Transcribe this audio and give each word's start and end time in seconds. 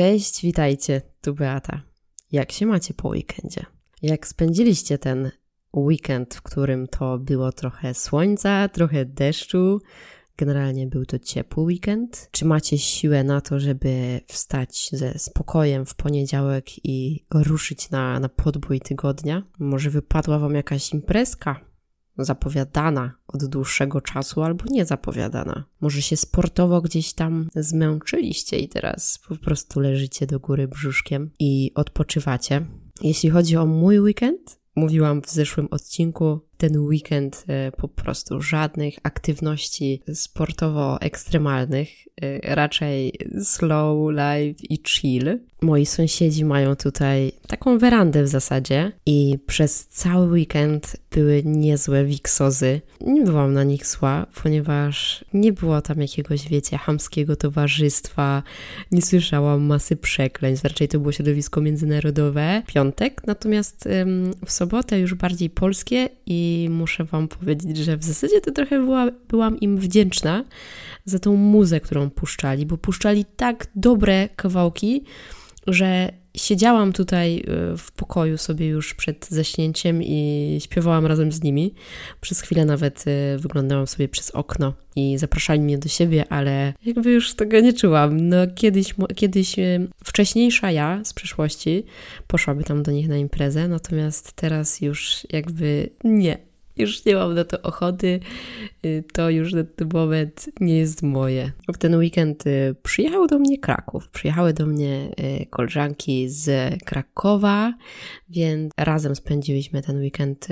Cześć, 0.00 0.42
witajcie, 0.42 1.02
tu 1.20 1.34
Beata. 1.34 1.82
Jak 2.32 2.52
się 2.52 2.66
macie 2.66 2.94
po 2.94 3.08
weekendzie? 3.08 3.66
Jak 4.02 4.26
spędziliście 4.26 4.98
ten 4.98 5.30
weekend, 5.76 6.34
w 6.34 6.42
którym 6.42 6.86
to 6.86 7.18
było 7.18 7.52
trochę 7.52 7.94
słońca, 7.94 8.68
trochę 8.68 9.04
deszczu, 9.04 9.80
generalnie 10.36 10.86
był 10.86 11.06
to 11.06 11.18
ciepły 11.18 11.64
weekend? 11.64 12.28
Czy 12.30 12.44
macie 12.44 12.78
siłę 12.78 13.24
na 13.24 13.40
to, 13.40 13.60
żeby 13.60 14.20
wstać 14.26 14.90
ze 14.92 15.18
spokojem 15.18 15.86
w 15.86 15.94
poniedziałek 15.94 16.86
i 16.86 17.24
ruszyć 17.34 17.90
na, 17.90 18.20
na 18.20 18.28
podbój 18.28 18.80
tygodnia? 18.80 19.42
Może 19.58 19.90
wypadła 19.90 20.38
wam 20.38 20.54
jakaś 20.54 20.92
imprezka? 20.92 21.69
Zapowiadana 22.24 23.12
od 23.28 23.44
dłuższego 23.44 24.00
czasu 24.00 24.42
albo 24.42 24.64
nie 24.70 24.86
zapowiadana. 24.86 25.64
Może 25.80 26.02
się 26.02 26.16
sportowo 26.16 26.80
gdzieś 26.80 27.12
tam 27.12 27.48
zmęczyliście 27.54 28.58
i 28.58 28.68
teraz 28.68 29.18
po 29.28 29.36
prostu 29.36 29.80
leżycie 29.80 30.26
do 30.26 30.40
góry 30.40 30.68
brzuszkiem 30.68 31.30
i 31.38 31.72
odpoczywacie. 31.74 32.66
Jeśli 33.02 33.30
chodzi 33.30 33.56
o 33.56 33.66
mój 33.66 34.00
weekend, 34.00 34.60
mówiłam 34.76 35.22
w 35.22 35.30
zeszłym 35.30 35.68
odcinku, 35.70 36.40
ten 36.60 36.78
weekend 36.78 37.44
e, 37.48 37.72
po 37.72 37.88
prostu 37.88 38.42
żadnych 38.42 38.94
aktywności 39.02 40.02
sportowo-ekstremalnych, 40.14 41.88
e, 42.22 42.54
raczej 42.54 43.12
slow 43.42 44.10
life 44.10 44.66
i 44.68 44.78
chill. 44.88 45.38
Moi 45.62 45.86
sąsiedzi 45.86 46.44
mają 46.44 46.76
tutaj 46.76 47.32
taką 47.46 47.78
werandę 47.78 48.22
w 48.22 48.28
zasadzie 48.28 48.92
i 49.06 49.38
przez 49.46 49.86
cały 49.86 50.26
weekend 50.26 50.96
były 51.10 51.42
niezłe 51.44 52.04
wiksozy. 52.04 52.80
Nie 53.00 53.22
byłam 53.22 53.52
na 53.52 53.64
nich 53.64 53.86
zła, 53.86 54.26
ponieważ 54.42 55.24
nie 55.34 55.52
było 55.52 55.82
tam 55.82 56.00
jakiegoś, 56.00 56.48
wiecie, 56.48 56.78
hamskiego 56.78 57.36
towarzystwa, 57.36 58.42
nie 58.92 59.02
słyszałam 59.02 59.62
masy 59.62 59.96
przekleństw, 59.96 60.64
raczej 60.64 60.88
to 60.88 60.98
było 60.98 61.12
środowisko 61.12 61.60
międzynarodowe. 61.60 62.62
Piątek, 62.66 63.22
natomiast 63.26 63.88
w 64.46 64.52
sobotę 64.52 65.00
już 65.00 65.14
bardziej 65.14 65.50
polskie 65.50 66.08
i 66.26 66.49
muszę 66.70 67.04
Wam 67.04 67.28
powiedzieć, 67.28 67.76
że 67.76 67.96
w 67.96 68.04
zasadzie 68.04 68.40
to 68.40 68.50
trochę 68.50 68.78
była, 68.78 69.06
byłam 69.28 69.60
im 69.60 69.78
wdzięczna 69.78 70.44
za 71.04 71.18
tą 71.18 71.36
muzę, 71.36 71.80
którą 71.80 72.10
puszczali, 72.10 72.66
bo 72.66 72.78
puszczali 72.78 73.24
tak 73.36 73.66
dobre 73.74 74.28
kawałki, 74.36 75.04
że 75.66 76.12
siedziałam 76.36 76.92
tutaj 76.92 77.38
y, 77.72 77.76
w 77.76 77.92
pokoju 77.92 78.38
sobie 78.38 78.66
już 78.66 78.94
przed 78.94 79.28
zaśnięciem 79.28 80.02
i 80.02 80.58
śpiewałam 80.64 81.06
razem 81.06 81.32
z 81.32 81.42
nimi. 81.42 81.74
Przez 82.20 82.40
chwilę 82.40 82.64
nawet 82.64 83.04
y, 83.06 83.38
wyglądałam 83.38 83.86
sobie 83.86 84.08
przez 84.08 84.30
okno 84.30 84.72
i 84.96 85.18
zapraszali 85.18 85.60
mnie 85.60 85.78
do 85.78 85.88
siebie, 85.88 86.32
ale 86.32 86.72
jakby 86.84 87.10
już 87.10 87.34
tego 87.34 87.60
nie 87.60 87.72
czułam. 87.72 88.28
No 88.28 88.36
kiedyś, 88.54 88.94
kiedyś 89.14 89.58
y, 89.58 89.88
wcześniejsza 90.04 90.70
ja 90.70 91.00
z 91.04 91.14
przeszłości 91.14 91.84
poszłaby 92.26 92.64
tam 92.64 92.82
do 92.82 92.92
nich 92.92 93.08
na 93.08 93.16
imprezę, 93.16 93.68
natomiast 93.68 94.32
teraz 94.32 94.80
już 94.80 95.26
jakby 95.30 95.90
nie 96.04 96.50
już 96.80 97.04
nie 97.04 97.14
mam 97.14 97.34
na 97.34 97.44
to 97.44 97.62
ochoty, 97.62 98.20
to 99.12 99.30
już 99.30 99.52
na 99.52 99.64
ten 99.64 99.88
moment 99.92 100.50
nie 100.60 100.78
jest 100.78 101.02
moje. 101.02 101.52
W 101.74 101.78
ten 101.78 101.94
weekend 101.94 102.46
y, 102.46 102.74
przyjechał 102.82 103.26
do 103.26 103.38
mnie 103.38 103.58
Kraków, 103.58 104.08
przyjechały 104.08 104.52
do 104.52 104.66
mnie 104.66 105.10
y, 105.42 105.46
koleżanki 105.46 106.28
z 106.28 106.74
Krakowa, 106.84 107.74
więc 108.28 108.72
razem 108.76 109.16
spędziliśmy 109.16 109.82
ten 109.82 110.00
weekend 110.00 110.48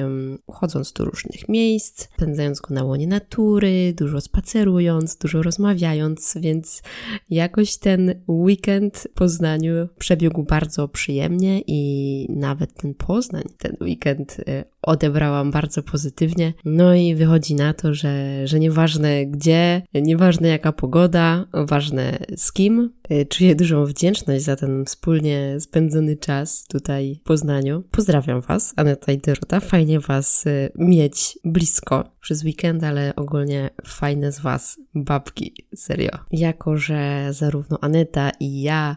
chodząc 0.51 0.93
do 0.93 1.05
różnych 1.05 1.49
miejsc, 1.49 2.09
spędzając 2.15 2.61
go 2.61 2.75
na 2.75 2.85
łonie 2.85 3.07
natury, 3.07 3.93
dużo 3.97 4.21
spacerując, 4.21 5.17
dużo 5.17 5.43
rozmawiając, 5.43 6.39
więc 6.41 6.83
jakoś 7.31 7.77
ten 7.77 8.15
weekend 8.29 9.09
w 9.11 9.15
Poznaniu 9.15 9.89
przebiegł 9.99 10.43
bardzo 10.43 10.89
przyjemnie 10.89 11.63
i 11.67 12.27
nawet 12.31 12.75
ten 12.75 12.95
Poznań, 12.95 13.45
ten 13.59 13.77
weekend 13.81 14.37
odebrałam 14.83 15.51
bardzo 15.51 15.83
pozytywnie. 15.83 16.53
No 16.65 16.95
i 16.95 17.15
wychodzi 17.15 17.55
na 17.55 17.75
to, 17.75 17.95
że, 17.95 18.18
że 18.45 18.59
nieważne 18.61 19.27
gdzie, 19.27 19.83
nieważne 19.95 20.49
jaka 20.49 20.73
pogoda, 20.73 21.45
ważne 21.53 22.19
z 22.37 22.53
kim. 22.53 22.93
Y, 23.11 23.27
czuję 23.27 23.55
dużą 23.55 23.85
wdzięczność 23.85 24.45
za 24.45 24.57
ten 24.57 24.85
wspólnie 24.85 25.57
spędzony 25.61 26.17
czas 26.17 26.67
tutaj 26.67 27.19
w 27.21 27.27
Poznaniu. 27.27 27.83
Pozdrawiam 27.91 28.41
Was, 28.41 28.75
Aneta 28.77 29.13
i 29.13 29.19
Dorota. 29.19 29.61
Fajnie 29.61 30.01
Was 30.01 30.47
y, 30.47 30.73
mieć 30.79 31.39
blisko 31.45 32.05
przez 32.21 32.45
weekend, 32.45 32.85
ale 32.85 33.13
ogólnie 33.17 33.71
fajne 33.87 34.33
z 34.33 34.41
Was 34.41 34.81
babki, 34.95 35.55
serio. 35.75 36.11
Jako, 36.31 36.77
że 36.77 37.29
zarówno 37.31 37.79
Aneta 37.81 38.31
i 38.41 38.63
ja 38.63 38.97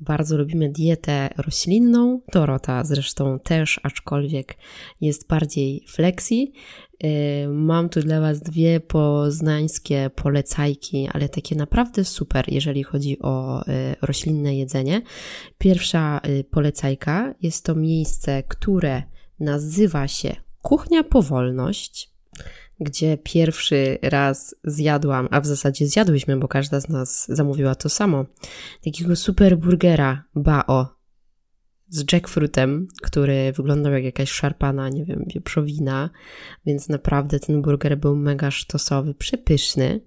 bardzo 0.00 0.36
lubimy 0.36 0.68
dietę 0.68 1.28
roślinną, 1.36 2.20
Dorota 2.32 2.84
zresztą 2.84 3.38
też, 3.38 3.80
aczkolwiek 3.82 4.56
jest 5.00 5.28
bardziej 5.28 5.84
flexi. 5.88 6.52
Y, 7.04 7.48
mam 7.48 7.88
tu 7.88 8.00
dla 8.00 8.20
Was 8.20 8.40
dwie 8.40 8.80
poznańskie 8.80 10.10
polecajki, 10.14 11.08
ale 11.12 11.28
takie 11.28 11.56
naprawdę 11.56 12.04
super, 12.04 12.44
jeżeli 12.48 12.82
chodzi 12.82 13.18
o 13.22 13.62
y, 13.62 13.66
roślinne 14.02 14.56
jedzenie. 14.56 15.02
Pierwsza 15.58 16.20
y, 16.28 16.44
polecajka 16.44 17.34
jest 17.42 17.64
to 17.64 17.74
miejsce, 17.74 18.42
które 18.42 19.02
nazywa 19.40 20.08
się 20.08 20.36
Kuchnia 20.62 21.04
Powolność 21.04 22.09
gdzie 22.80 23.18
pierwszy 23.18 23.98
raz 24.02 24.54
zjadłam, 24.64 25.28
a 25.30 25.40
w 25.40 25.46
zasadzie 25.46 25.86
zjadłyśmy, 25.86 26.36
bo 26.36 26.48
każda 26.48 26.80
z 26.80 26.88
nas 26.88 27.26
zamówiła 27.28 27.74
to 27.74 27.88
samo, 27.88 28.24
takiego 28.84 29.16
super 29.16 29.58
burgera 29.58 30.24
Bao 30.34 31.00
z 31.90 32.12
jackfruitem, 32.12 32.88
który 33.02 33.52
wyglądał 33.52 33.92
jak 33.92 34.04
jakaś 34.04 34.30
szarpana, 34.30 34.88
nie 34.88 35.04
wiem, 35.04 35.24
wieprzowina, 35.34 36.10
więc 36.66 36.88
naprawdę 36.88 37.40
ten 37.40 37.62
burger 37.62 37.98
był 37.98 38.16
mega 38.16 38.50
sztosowy, 38.50 39.14
przepyszny 39.14 40.00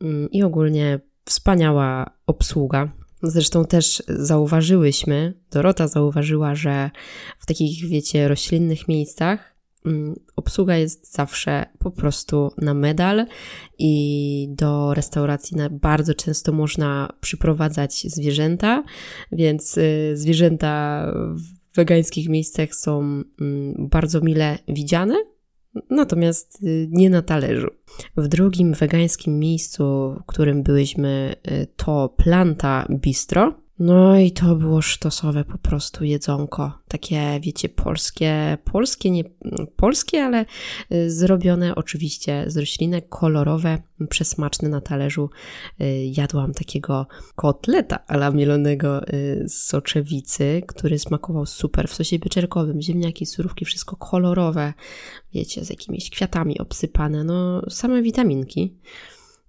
mm, 0.00 0.30
i 0.30 0.42
ogólnie 0.42 1.00
wspaniała 1.24 2.10
obsługa. 2.26 2.92
Zresztą 3.22 3.64
też 3.64 4.02
zauważyłyśmy, 4.08 5.34
Dorota 5.50 5.88
zauważyła, 5.88 6.54
że 6.54 6.90
w 7.38 7.46
takich, 7.46 7.88
wiecie, 7.88 8.28
roślinnych 8.28 8.88
miejscach 8.88 9.54
obsługa 10.36 10.76
jest 10.76 11.14
zawsze 11.14 11.66
po 11.78 11.90
prostu 11.90 12.52
na 12.58 12.74
medal 12.74 13.26
i 13.78 14.48
do 14.50 14.94
restauracji 14.94 15.56
bardzo 15.70 16.14
często 16.14 16.52
można 16.52 17.12
przyprowadzać 17.20 18.02
zwierzęta, 18.02 18.84
więc 19.32 19.78
y, 19.78 20.12
zwierzęta 20.14 21.06
w 21.36 21.76
wegańskich 21.76 22.28
miejscach 22.28 22.74
są 22.74 23.00
mm, 23.00 23.88
bardzo 23.88 24.20
mile 24.20 24.58
widziane, 24.68 25.14
natomiast 25.90 26.62
y, 26.62 26.88
nie 26.90 27.10
na 27.10 27.22
talerzu. 27.22 27.70
W 28.16 28.28
drugim 28.28 28.74
wegańskim 28.74 29.38
miejscu, 29.38 30.16
w 30.22 30.26
którym 30.26 30.62
byliśmy, 30.62 31.34
y, 31.50 31.66
to 31.76 32.14
Planta 32.16 32.86
Bistro. 32.90 33.59
No 33.80 34.18
i 34.18 34.32
to 34.32 34.56
było 34.56 34.82
sztosowe 34.82 35.44
po 35.44 35.58
prostu 35.58 36.04
jedzonko. 36.04 36.72
Takie, 36.88 37.40
wiecie, 37.42 37.68
polskie, 37.68 38.58
polskie, 38.64 39.10
nie 39.10 39.24
polskie, 39.76 40.24
ale 40.24 40.44
y, 40.92 41.10
zrobione 41.10 41.74
oczywiście 41.74 42.44
z 42.46 42.56
roślinek, 42.56 43.08
kolorowe, 43.08 43.82
przesmaczne 44.08 44.68
na 44.68 44.80
talerzu. 44.80 45.30
Y, 45.80 45.84
jadłam 46.04 46.54
takiego 46.54 47.06
kotleta 47.34 48.06
ala 48.06 48.30
mielonego 48.30 49.08
y, 49.08 49.44
z 49.48 49.54
soczewicy, 49.54 50.62
który 50.66 50.98
smakował 50.98 51.46
super 51.46 51.88
w 51.88 51.94
sosie 51.94 52.18
pieczerkowym, 52.18 52.82
ziemniaki, 52.82 53.26
surówki, 53.26 53.64
wszystko 53.64 53.96
kolorowe, 53.96 54.72
wiecie, 55.34 55.64
z 55.64 55.70
jakimiś 55.70 56.10
kwiatami 56.10 56.58
obsypane, 56.58 57.24
no 57.24 57.62
same 57.70 58.02
witaminki 58.02 58.74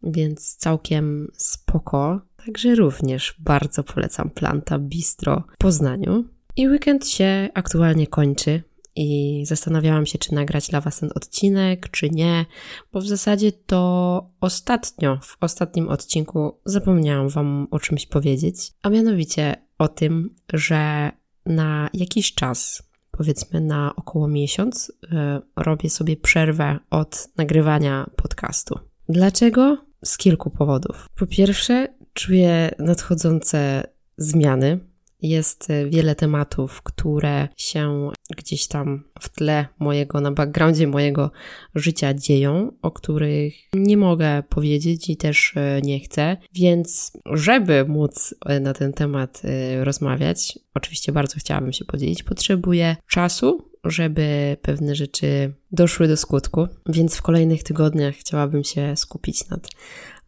więc 0.03 0.55
całkiem 0.55 1.31
spoko. 1.33 2.21
Także 2.45 2.75
również 2.75 3.35
bardzo 3.39 3.83
polecam 3.83 4.29
Planta 4.29 4.79
Bistro 4.79 5.43
w 5.53 5.57
Poznaniu. 5.57 6.25
I 6.55 6.67
weekend 6.67 7.07
się 7.07 7.49
aktualnie 7.53 8.07
kończy 8.07 8.63
i 8.95 9.43
zastanawiałam 9.45 10.05
się, 10.05 10.17
czy 10.19 10.33
nagrać 10.33 10.69
dla 10.69 10.81
Was 10.81 10.99
ten 10.99 11.09
odcinek, 11.15 11.89
czy 11.89 12.09
nie, 12.09 12.45
bo 12.93 13.01
w 13.01 13.07
zasadzie 13.07 13.51
to 13.51 14.29
ostatnio, 14.41 15.19
w 15.21 15.37
ostatnim 15.41 15.89
odcinku 15.89 16.59
zapomniałam 16.65 17.29
Wam 17.29 17.67
o 17.71 17.79
czymś 17.79 18.05
powiedzieć, 18.05 18.71
a 18.81 18.89
mianowicie 18.89 19.55
o 19.77 19.87
tym, 19.87 20.35
że 20.53 21.11
na 21.45 21.89
jakiś 21.93 22.33
czas, 22.33 22.83
powiedzmy 23.11 23.61
na 23.61 23.95
około 23.95 24.27
miesiąc, 24.27 24.91
yy, 25.01 25.09
robię 25.55 25.89
sobie 25.89 26.17
przerwę 26.17 26.79
od 26.89 27.27
nagrywania 27.37 28.09
podcastu. 28.15 28.79
Dlaczego? 29.09 29.91
z 30.05 30.17
kilku 30.17 30.49
powodów. 30.49 31.09
Po 31.15 31.27
pierwsze, 31.27 31.87
czuję 32.13 32.75
nadchodzące 32.79 33.83
zmiany. 34.17 34.79
Jest 35.21 35.67
wiele 35.89 36.15
tematów, 36.15 36.81
które 36.81 37.47
się 37.57 38.11
gdzieś 38.37 38.67
tam 38.67 39.03
w 39.19 39.29
tle 39.29 39.65
mojego, 39.79 40.21
na 40.21 40.31
backgroundzie 40.31 40.87
mojego 40.87 41.31
życia 41.75 42.13
dzieją, 42.13 42.71
o 42.81 42.91
których 42.91 43.53
nie 43.73 43.97
mogę 43.97 44.43
powiedzieć 44.49 45.09
i 45.09 45.17
też 45.17 45.53
e, 45.55 45.81
nie 45.81 45.99
chcę. 45.99 46.37
Więc, 46.53 47.11
żeby 47.25 47.85
móc 47.85 48.35
e, 48.45 48.59
na 48.59 48.73
ten 48.73 48.93
temat 48.93 49.41
e, 49.43 49.83
rozmawiać, 49.83 50.59
oczywiście 50.73 51.11
bardzo 51.11 51.39
chciałabym 51.39 51.73
się 51.73 51.85
podzielić, 51.85 52.23
potrzebuję 52.23 52.95
czasu, 53.07 53.71
żeby 53.83 54.57
pewne 54.61 54.95
rzeczy 54.95 55.53
doszły 55.71 56.07
do 56.07 56.17
skutku, 56.17 56.67
więc 56.89 57.15
w 57.15 57.21
kolejnych 57.21 57.63
tygodniach 57.63 58.15
chciałabym 58.15 58.63
się 58.63 58.97
skupić 58.97 59.49
nad 59.49 59.67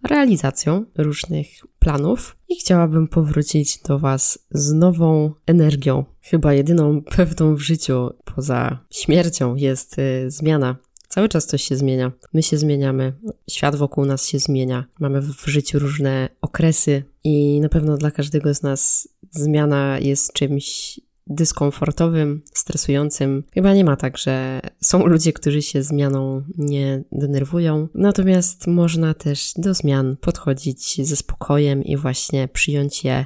realizacją 0.03 0.85
różnych 0.97 1.47
planów 1.79 2.37
i 2.49 2.55
chciałabym 2.55 3.07
powrócić 3.07 3.79
do 3.79 3.99
Was 3.99 4.39
z 4.51 4.73
nową 4.73 5.33
energią. 5.45 6.05
Chyba 6.21 6.53
jedyną 6.53 7.01
pewną 7.01 7.55
w 7.55 7.59
życiu 7.59 8.09
poza 8.35 8.79
śmiercią 8.89 9.55
jest 9.55 9.99
y, 9.99 10.31
zmiana. 10.31 10.75
Cały 11.07 11.29
czas 11.29 11.45
coś 11.45 11.63
się 11.63 11.77
zmienia. 11.77 12.11
My 12.33 12.43
się 12.43 12.57
zmieniamy, 12.57 13.13
świat 13.49 13.75
wokół 13.75 14.05
nas 14.05 14.27
się 14.27 14.39
zmienia. 14.39 14.85
Mamy 14.99 15.21
w 15.21 15.45
życiu 15.45 15.79
różne 15.79 16.29
okresy 16.41 17.03
i 17.23 17.61
na 17.61 17.69
pewno 17.69 17.97
dla 17.97 18.11
każdego 18.11 18.53
z 18.53 18.61
nas 18.61 19.07
zmiana 19.31 19.99
jest 19.99 20.33
czymś 20.33 20.99
dyskomfortowym, 21.27 22.41
stresującym. 22.53 23.43
Chyba 23.53 23.73
nie 23.73 23.83
ma 23.83 23.95
tak, 23.95 24.17
że 24.17 24.61
są 24.81 25.05
ludzie, 25.05 25.33
którzy 25.33 25.61
się 25.61 25.83
zmianą 25.83 26.43
nie 26.57 27.03
denerwują. 27.11 27.87
Natomiast 27.93 28.67
można 28.67 29.13
też 29.13 29.53
do 29.57 29.73
zmian 29.73 30.17
podchodzić 30.21 31.07
ze 31.07 31.15
spokojem 31.15 31.83
i 31.83 31.97
właśnie 31.97 32.47
przyjąć 32.47 33.03
je 33.03 33.25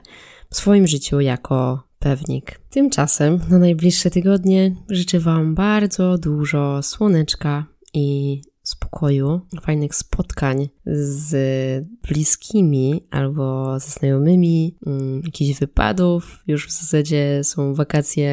w 0.49 0.55
swoim 0.55 0.87
życiu 0.87 1.19
jako 1.19 1.87
pewnik. 1.99 2.59
Tymczasem 2.69 3.39
na 3.49 3.59
najbliższe 3.59 4.09
tygodnie 4.09 4.75
życzę 4.89 5.19
Wam 5.19 5.55
bardzo 5.55 6.17
dużo 6.17 6.83
słoneczka 6.83 7.65
i 7.93 8.41
spokoju, 8.67 9.41
fajnych 9.61 9.95
spotkań 9.95 10.69
z 10.85 11.31
bliskimi 12.07 13.03
albo 13.11 13.79
ze 13.79 13.89
znajomymi, 13.89 14.75
mm, 14.85 15.21
jakichś 15.25 15.59
wypadów. 15.59 16.43
Już 16.47 16.67
w 16.67 16.71
zasadzie 16.71 17.41
są 17.43 17.73
wakacje, 17.73 18.31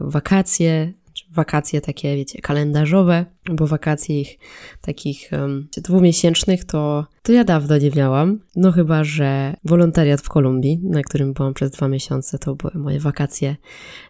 wakacje, 0.00 0.92
wakacje 1.30 1.80
takie, 1.80 2.16
wiecie, 2.16 2.40
kalendarzowe, 2.40 3.26
bo 3.50 3.66
wakacje 3.66 4.20
ich 4.20 4.38
takich 4.80 5.30
um, 5.32 5.68
dwumiesięcznych 5.76 6.64
to, 6.64 7.06
to 7.22 7.32
ja 7.32 7.44
dawno 7.44 7.78
nie 7.78 7.90
miałam. 7.90 8.40
No 8.56 8.72
chyba, 8.72 9.04
że 9.04 9.54
wolontariat 9.64 10.20
w 10.20 10.28
Kolumbii, 10.28 10.80
na 10.82 11.02
którym 11.02 11.32
byłam 11.32 11.54
przez 11.54 11.70
dwa 11.70 11.88
miesiące, 11.88 12.38
to 12.38 12.54
były 12.54 12.72
moje 12.74 13.00
wakacje 13.00 13.56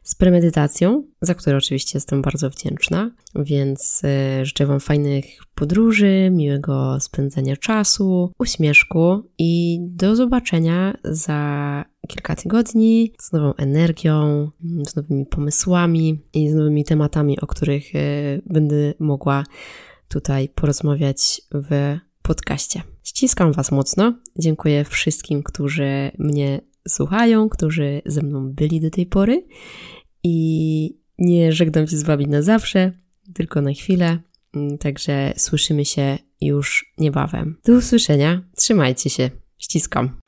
z 0.02 0.14
premedytacją, 0.14 1.04
za 1.20 1.34
które 1.34 1.56
oczywiście 1.56 1.96
jestem 1.98 2.22
bardzo 2.22 2.50
wdzięczna, 2.50 3.10
więc 3.34 4.02
y, 4.04 4.46
życzę 4.46 4.66
Wam 4.66 4.80
fajnych 4.80 5.24
podróży, 5.54 6.28
miłego 6.32 7.00
spędzenia 7.00 7.56
czasu, 7.56 8.32
uśmieszku 8.38 9.22
i 9.38 9.78
do 9.80 10.16
zobaczenia 10.16 10.94
za 11.04 11.84
kilka 12.08 12.36
tygodni 12.36 13.12
z 13.20 13.32
nową 13.32 13.54
energią, 13.54 14.50
z 14.88 14.96
nowymi 14.96 15.26
pomysłami 15.26 16.20
i 16.34 16.50
z 16.50 16.54
nowymi 16.54 16.84
tematami, 16.84 17.40
o 17.40 17.46
których 17.46 17.94
y, 17.94 18.42
będę 18.46 18.94
mogła 19.22 19.44
tutaj 20.08 20.48
porozmawiać 20.48 21.42
w 21.54 21.98
podcaście. 22.22 22.82
Ściskam 23.02 23.52
Was 23.52 23.72
mocno. 23.72 24.14
Dziękuję 24.38 24.84
wszystkim, 24.84 25.42
którzy 25.42 26.10
mnie 26.18 26.60
słuchają, 26.88 27.48
którzy 27.48 28.02
ze 28.06 28.22
mną 28.22 28.52
byli 28.52 28.80
do 28.80 28.90
tej 28.90 29.06
pory 29.06 29.46
i 30.22 30.98
nie 31.18 31.52
żegnam 31.52 31.86
się 31.86 31.96
z 31.96 32.02
Wami 32.02 32.26
na 32.26 32.42
zawsze, 32.42 32.92
tylko 33.34 33.60
na 33.60 33.72
chwilę. 33.72 34.18
Także 34.80 35.32
słyszymy 35.36 35.84
się 35.84 36.18
już 36.40 36.92
niebawem. 36.98 37.56
Do 37.64 37.72
usłyszenia. 37.72 38.42
Trzymajcie 38.56 39.10
się. 39.10 39.30
Ściskam. 39.58 40.21